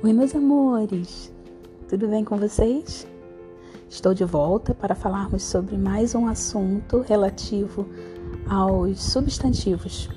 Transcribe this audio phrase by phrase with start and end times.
[0.00, 1.32] Oi, meus amores,
[1.88, 3.04] tudo bem com vocês?
[3.90, 7.84] Estou de volta para falarmos sobre mais um assunto relativo
[8.48, 10.08] aos substantivos.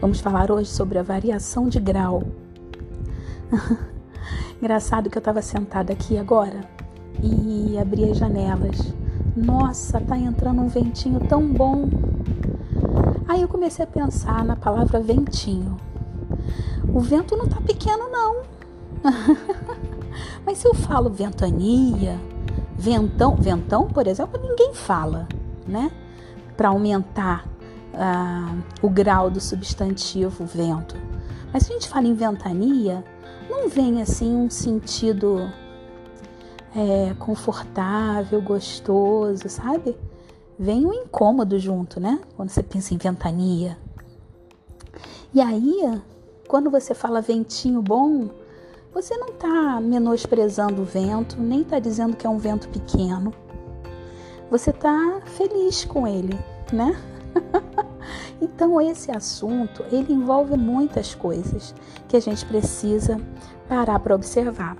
[0.00, 2.24] Vamos falar hoje sobre a variação de grau.
[4.60, 6.68] Engraçado que eu estava sentada aqui agora
[7.22, 8.92] e abri as janelas.
[9.36, 11.88] Nossa, tá entrando um ventinho tão bom.
[13.28, 15.76] Aí eu comecei a pensar na palavra ventinho.
[16.92, 18.53] O vento não tá pequeno, não.
[20.44, 22.18] Mas se eu falo ventania,
[22.76, 25.28] ventão, ventão, por exemplo, ninguém fala,
[25.66, 25.90] né?
[26.56, 27.46] Para aumentar
[27.94, 30.96] uh, o grau do substantivo vento.
[31.52, 33.04] Mas se a gente fala em ventania,
[33.48, 35.50] não vem assim um sentido
[36.74, 39.96] é, confortável, gostoso, sabe?
[40.58, 42.20] Vem um incômodo junto, né?
[42.36, 43.78] Quando você pensa em ventania.
[45.32, 46.00] E aí,
[46.46, 48.28] quando você fala ventinho bom,
[48.94, 53.34] você não está menosprezando o vento, nem está dizendo que é um vento pequeno.
[54.48, 56.38] Você está feliz com ele,
[56.72, 56.96] né?
[58.40, 61.74] então esse assunto ele envolve muitas coisas
[62.06, 63.20] que a gente precisa
[63.68, 64.76] parar para observar.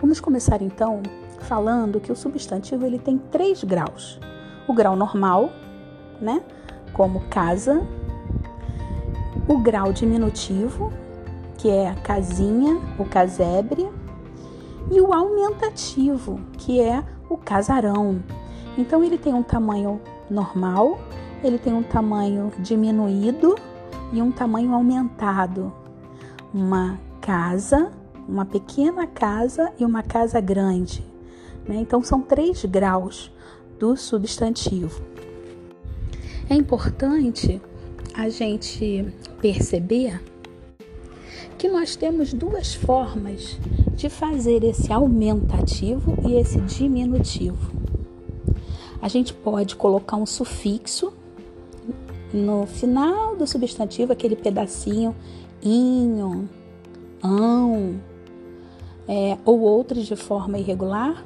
[0.00, 1.02] Vamos começar então
[1.40, 4.18] falando que o substantivo ele tem três graus:
[4.66, 5.50] o grau normal,
[6.18, 6.42] né?
[6.94, 7.86] Como casa,
[9.46, 10.90] o grau diminutivo,
[11.60, 13.86] que é a casinha, o casebre,
[14.90, 18.22] e o aumentativo, que é o casarão.
[18.78, 20.98] Então ele tem um tamanho normal,
[21.44, 23.56] ele tem um tamanho diminuído
[24.10, 25.70] e um tamanho aumentado.
[26.52, 27.92] Uma casa,
[28.26, 31.04] uma pequena casa e uma casa grande.
[31.68, 31.76] Né?
[31.76, 33.30] Então são três graus
[33.78, 35.02] do substantivo.
[36.48, 37.60] É importante
[38.14, 40.20] a gente perceber
[41.60, 43.58] que nós temos duas formas
[43.94, 47.70] de fazer esse aumentativo e esse diminutivo.
[49.02, 51.12] A gente pode colocar um sufixo
[52.32, 55.14] no final do substantivo, aquele pedacinho
[55.62, 56.48] inho,
[57.22, 58.00] ão,
[59.06, 61.22] é, ou outros de forma irregular.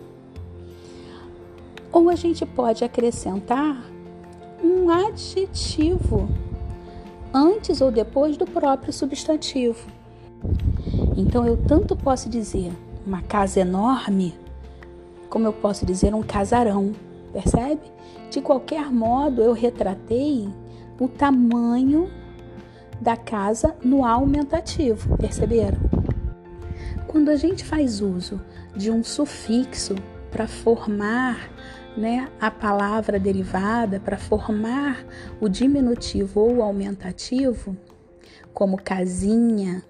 [1.93, 3.89] Ou a gente pode acrescentar
[4.61, 6.29] um adjetivo
[7.33, 10.03] antes ou depois do próprio substantivo.
[11.17, 12.73] Então eu tanto posso dizer
[13.07, 14.35] uma casa enorme,
[15.29, 16.93] como eu posso dizer um casarão,
[17.33, 17.83] percebe?
[18.31, 20.49] De qualquer modo, eu retratei
[20.99, 22.11] o tamanho
[23.01, 25.79] da casa no aumentativo, perceberam?
[27.07, 28.41] Quando a gente faz uso
[28.77, 29.95] de um sufixo
[30.31, 31.51] para formar
[31.97, 35.05] né, a palavra derivada, para formar
[35.41, 37.77] o diminutivo ou o aumentativo,
[38.53, 39.83] como casinha,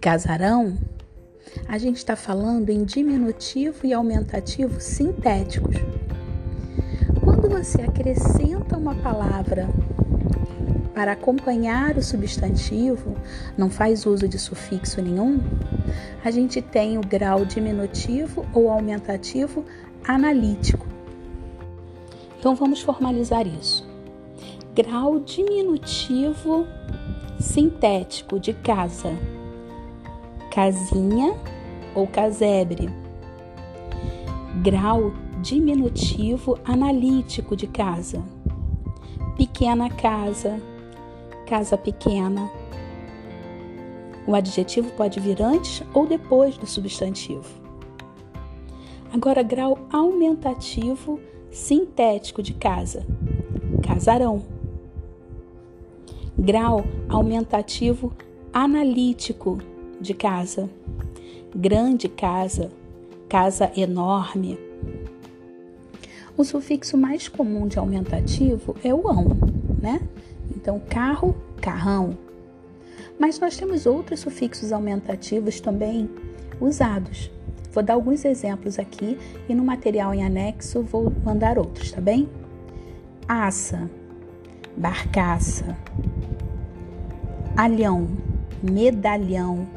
[0.00, 0.78] casarão,
[1.68, 5.76] a gente está falando em diminutivo e aumentativo sintéticos.
[7.22, 9.68] Quando você acrescenta uma palavra
[10.94, 13.14] para acompanhar o substantivo,
[13.58, 15.38] não faz uso de sufixo nenhum,
[16.24, 19.64] a gente tem o grau diminutivo ou aumentativo
[20.02, 20.86] analítico.
[22.38, 23.86] Então vamos formalizar isso.
[24.74, 26.66] Grau diminutivo
[27.38, 29.14] sintético de casa
[30.50, 31.34] casinha
[31.94, 32.90] ou casebre.
[34.62, 38.22] Grau diminutivo analítico de casa.
[39.36, 40.60] Pequena casa,
[41.46, 42.50] casa pequena.
[44.26, 47.60] O adjetivo pode vir antes ou depois do substantivo.
[49.12, 51.18] Agora, grau aumentativo
[51.50, 53.04] sintético de casa.
[53.82, 54.42] Casarão.
[56.38, 58.12] Grau aumentativo
[58.52, 59.58] analítico
[60.00, 60.68] de casa,
[61.54, 62.70] grande casa,
[63.28, 64.58] casa enorme.
[66.36, 69.26] O sufixo mais comum de aumentativo é o ão,
[69.80, 70.00] né?
[70.56, 72.16] Então, carro, carrão.
[73.18, 76.08] Mas nós temos outros sufixos aumentativos também
[76.60, 77.30] usados.
[77.72, 82.28] Vou dar alguns exemplos aqui e no material em anexo vou mandar outros, tá bem?
[83.28, 83.88] Aça,
[84.76, 85.76] barcaça,
[87.56, 88.08] alhão,
[88.62, 89.68] medalhão,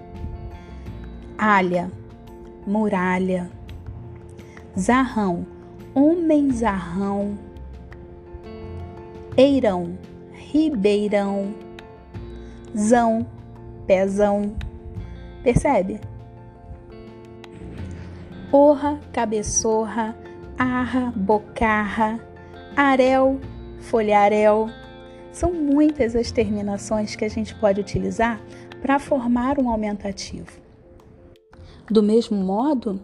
[1.37, 1.91] alha,
[2.65, 3.49] muralha,
[4.77, 5.45] zarrão,
[5.93, 7.37] homem zarrão,
[9.37, 9.97] eirão,
[10.31, 11.53] ribeirão,
[12.77, 13.25] zão,
[13.85, 14.55] pezão.
[15.43, 15.99] Percebe?
[18.51, 20.15] Orra, cabeçorra,
[20.57, 22.19] arra, bocarra,
[22.75, 23.39] arel,
[23.79, 24.69] folharel.
[25.31, 28.39] São muitas as terminações que a gente pode utilizar
[28.81, 30.62] para formar um aumentativo.
[31.89, 32.99] Do mesmo modo,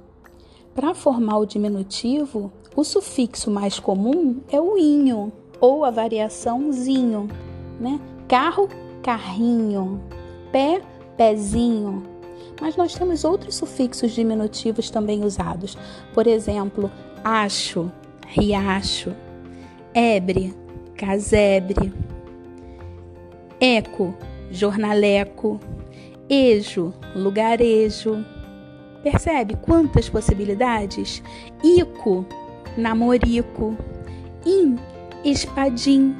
[0.73, 7.27] para formar o diminutivo, o sufixo mais comum é o inho ou a variação zinho,
[7.79, 7.99] né?
[8.27, 8.69] Carro,
[9.03, 10.01] carrinho,
[10.51, 10.81] pé,
[11.17, 12.03] pezinho.
[12.61, 15.77] Mas nós temos outros sufixos diminutivos também usados.
[16.13, 16.89] Por exemplo,
[17.23, 17.91] acho,
[18.27, 19.13] riacho,
[19.93, 20.53] ebre,
[20.95, 21.93] casebre,
[23.59, 24.13] eco,
[24.51, 25.59] jornaleco,
[26.29, 28.23] ejo, lugarejo.
[29.03, 31.23] Percebe quantas possibilidades?
[31.63, 32.25] Ico,
[32.77, 33.77] namorico,
[34.45, 34.77] in,
[35.23, 36.15] espadim.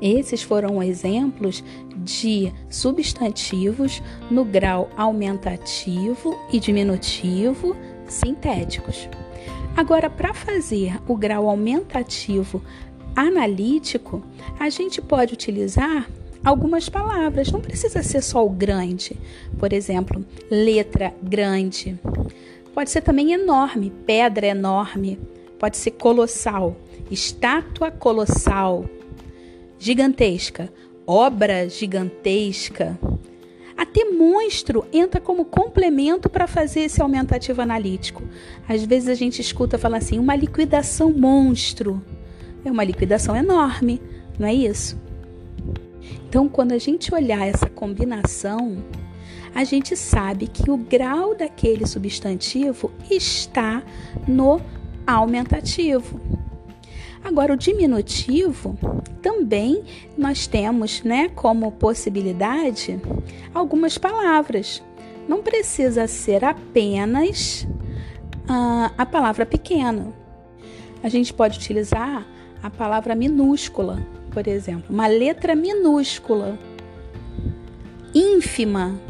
[0.00, 1.64] Esses foram exemplos
[1.96, 7.76] de substantivos no grau aumentativo e diminutivo
[8.06, 9.08] sintéticos.
[9.76, 12.62] Agora, para fazer o grau aumentativo
[13.16, 14.22] analítico,
[14.58, 16.06] a gente pode utilizar
[16.44, 19.16] algumas palavras, não precisa ser só o grande.
[19.58, 21.98] Por exemplo, letra grande.
[22.74, 25.18] Pode ser também enorme, pedra enorme.
[25.58, 26.76] Pode ser colossal,
[27.10, 28.84] estátua colossal,
[29.78, 30.70] gigantesca,
[31.06, 32.98] obra gigantesca.
[33.76, 38.22] Até monstro entra como complemento para fazer esse aumentativo analítico.
[38.68, 42.04] Às vezes a gente escuta falar assim, uma liquidação monstro.
[42.64, 44.00] É uma liquidação enorme,
[44.38, 44.98] não é isso?
[46.28, 48.82] Então, quando a gente olhar essa combinação,
[49.54, 53.82] a gente sabe que o grau daquele substantivo está
[54.26, 54.60] no
[55.06, 56.20] aumentativo.
[57.22, 58.76] Agora, o diminutivo
[59.22, 59.84] também
[60.18, 63.00] nós temos, né, como possibilidade
[63.54, 64.82] algumas palavras.
[65.26, 67.66] Não precisa ser apenas
[68.42, 70.12] uh, a palavra pequena.
[71.02, 72.26] A gente pode utilizar
[72.62, 76.58] a palavra minúscula, por exemplo, uma letra minúscula,
[78.12, 79.00] ínfima,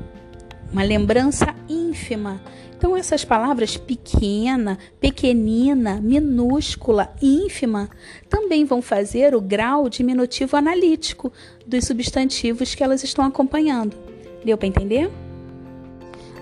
[0.71, 2.41] uma lembrança ínfima.
[2.77, 7.89] Então, essas palavras pequena, pequenina, minúscula, ínfima
[8.29, 11.33] também vão fazer o grau diminutivo analítico
[11.67, 13.97] dos substantivos que elas estão acompanhando.
[14.45, 15.11] Deu para entender?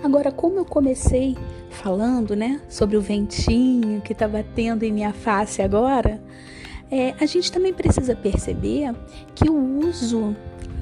[0.03, 1.37] Agora, como eu comecei
[1.69, 6.21] falando, né, sobre o ventinho que está batendo em minha face agora,
[6.93, 8.93] é, a gente também precisa perceber
[9.33, 10.35] que o uso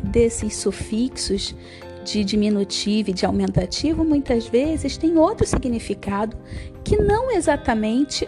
[0.03, 1.55] desses sufixos
[2.03, 6.35] de diminutivo e de aumentativo muitas vezes tem outro significado
[6.83, 8.27] que não exatamente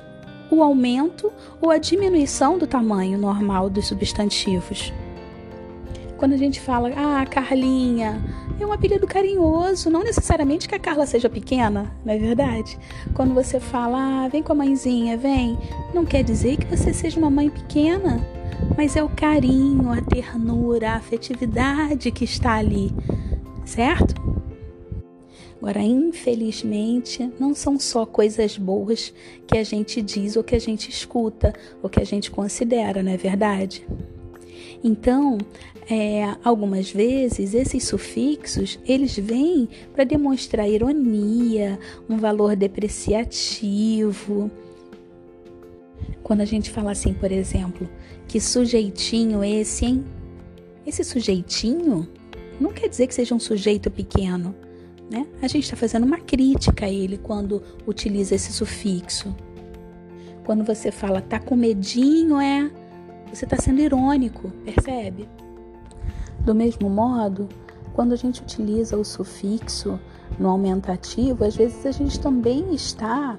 [0.49, 4.93] o aumento ou a diminuição do tamanho normal dos substantivos.
[6.23, 8.23] Quando a gente fala, ah, Carlinha,
[8.57, 12.79] é um apelido carinhoso, não necessariamente que a Carla seja pequena, não é verdade?
[13.13, 15.59] Quando você fala, ah, vem com a mãezinha, vem,
[15.93, 18.25] não quer dizer que você seja uma mãe pequena,
[18.77, 22.89] mas é o carinho, a ternura, a afetividade que está ali
[23.65, 24.15] certo?
[25.57, 29.13] Agora, infelizmente, não são só coisas boas
[29.45, 33.11] que a gente diz ou que a gente escuta ou que a gente considera, não
[33.11, 33.85] é verdade?
[34.83, 35.37] Então,
[35.89, 44.49] é, algumas vezes esses sufixos eles vêm para demonstrar ironia, um valor depreciativo.
[46.21, 47.89] Quando a gente fala assim, por exemplo,
[48.27, 50.05] que sujeitinho esse, hein?
[50.85, 52.07] Esse sujeitinho
[52.59, 54.55] não quer dizer que seja um sujeito pequeno.
[55.09, 55.27] Né?
[55.41, 59.35] A gente está fazendo uma crítica a ele quando utiliza esse sufixo.
[60.45, 62.69] Quando você fala tá com medinho, é
[63.33, 65.27] você está sendo irônico, percebe?
[66.43, 67.47] Do mesmo modo,
[67.93, 69.99] quando a gente utiliza o sufixo
[70.37, 73.37] no aumentativo, às vezes a gente também está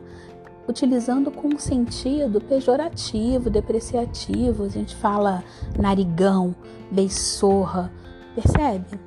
[0.66, 4.64] utilizando com sentido pejorativo, depreciativo.
[4.64, 5.44] A gente fala
[5.78, 6.54] narigão,
[6.90, 7.92] beisorra,
[8.34, 8.98] percebe?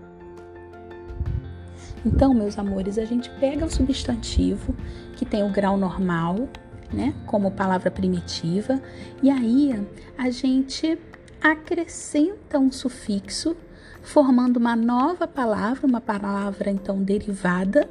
[2.05, 4.73] Então, meus amores, a gente pega o substantivo
[5.15, 6.47] que tem o grau normal,
[6.93, 8.79] né, como palavra primitiva,
[9.21, 9.85] e aí
[10.17, 10.97] a gente
[11.41, 13.57] acrescenta um sufixo,
[14.07, 17.89] formando uma nova palavra, uma palavra então derivada,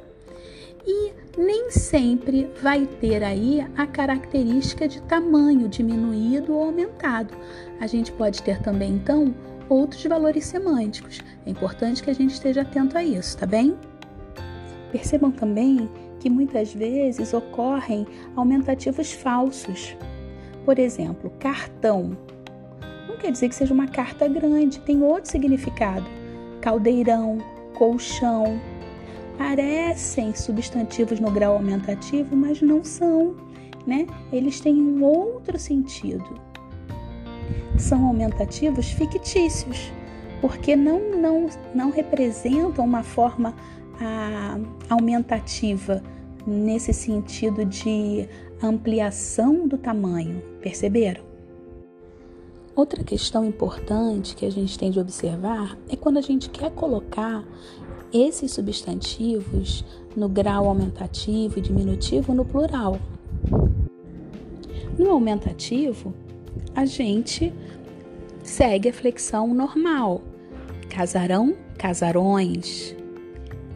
[0.85, 7.35] e nem sempre vai ter aí a característica de tamanho diminuído ou aumentado.
[7.79, 9.33] A gente pode ter também então
[9.69, 11.19] outros valores semânticos.
[11.45, 13.77] É importante que a gente esteja atento a isso, tá bem?
[14.91, 15.87] Percebam também
[16.19, 19.95] que muitas vezes ocorrem aumentativos falsos.
[20.65, 22.17] Por exemplo, cartão.
[23.19, 26.05] Quer dizer que seja uma carta grande, tem outro significado.
[26.61, 27.39] Caldeirão,
[27.73, 28.59] colchão.
[29.37, 33.35] Parecem substantivos no grau aumentativo, mas não são,
[33.85, 34.07] né?
[34.31, 36.25] Eles têm um outro sentido.
[37.77, 39.91] São aumentativos fictícios.
[40.41, 43.55] porque não, não, não representam uma forma
[43.99, 44.59] ah,
[44.89, 46.03] aumentativa
[46.45, 48.27] nesse sentido de
[48.61, 51.26] ampliação do tamanho, perceberam?
[52.77, 57.43] Outra questão importante que a gente tem de observar é quando a gente quer colocar
[58.13, 59.83] esses substantivos
[60.15, 62.99] no grau aumentativo e diminutivo no plural.
[64.95, 66.13] No aumentativo,
[66.75, 67.51] a gente
[68.43, 70.21] segue a flexão normal.
[70.87, 72.95] Casarão, casarões.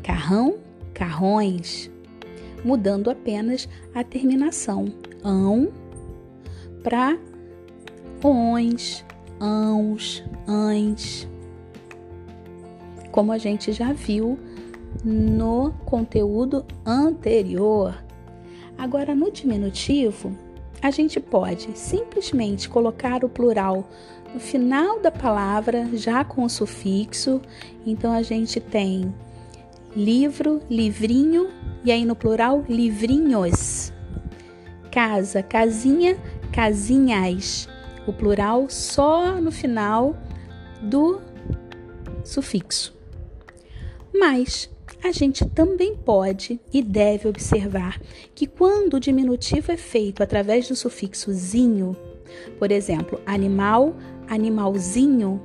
[0.03, 0.58] Carrão,
[0.93, 1.89] carrões.
[2.63, 4.93] Mudando apenas a terminação
[5.24, 5.70] ão
[6.84, 7.17] para
[8.30, 9.06] ons,
[9.40, 11.28] ãos, ães.
[13.12, 14.38] Como a gente já viu
[15.04, 18.04] no conteúdo anterior.
[18.78, 20.36] Agora, no diminutivo,
[20.82, 23.88] a gente pode simplesmente colocar o plural
[24.34, 27.42] no final da palavra, já com o sufixo.
[27.86, 29.13] Então, a gente tem
[29.96, 31.50] livro, livrinho,
[31.84, 33.92] e aí no plural, livrinhos.
[34.90, 36.18] Casa, casinha,
[36.51, 37.68] casinhas.
[38.12, 40.18] O plural só no final
[40.82, 41.22] do
[42.25, 42.94] sufixo.
[44.13, 44.70] Mas
[45.01, 48.01] a gente também pode e deve observar
[48.36, 51.96] que quando o diminutivo é feito através do sufixo zinho,
[52.60, 53.96] por exemplo, animal,
[54.27, 55.41] animalzinho,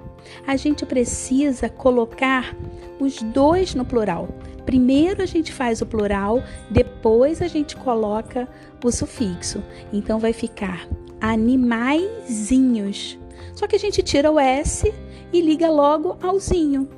[0.46, 2.54] a gente precisa colocar
[2.98, 4.28] os dois no plural.
[4.64, 8.48] Primeiro a gente faz o plural, depois a gente coloca
[8.84, 9.62] o sufixo.
[9.92, 10.88] Então vai ficar
[11.20, 13.18] animaizinhos.
[13.54, 14.92] Só que a gente tira o S
[15.32, 16.88] e liga logo ao zinho.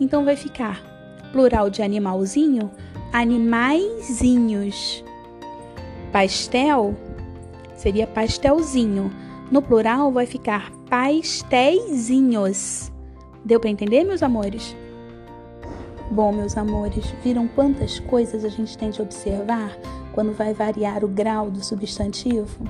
[0.00, 0.82] Então vai ficar
[1.32, 2.70] plural de animalzinho,
[3.12, 5.04] animaizinhos.
[6.12, 6.96] Pastel
[7.76, 9.10] seria pastelzinho.
[9.50, 12.92] No plural vai ficar pastéisinhos.
[13.42, 14.76] Deu para entender, meus amores?
[16.10, 19.78] Bom, meus amores, viram quantas coisas a gente tem de observar
[20.12, 22.66] quando vai variar o grau do substantivo?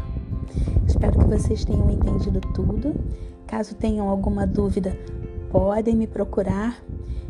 [0.86, 2.94] Espero que vocês tenham entendido tudo.
[3.46, 4.96] Caso tenham alguma dúvida,
[5.50, 6.80] podem me procurar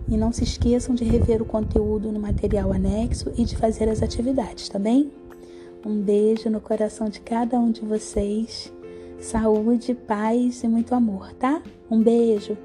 [0.07, 4.03] e não se esqueçam de rever o conteúdo no material anexo e de fazer as
[4.03, 5.11] atividades, tá bem?
[5.87, 8.73] Um beijo no coração de cada um de vocês.
[9.19, 11.61] Saúde, paz e muito amor, tá?
[11.91, 12.57] Um beijo.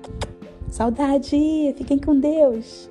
[0.70, 1.74] Saudade.
[1.78, 2.90] Fiquem com Deus.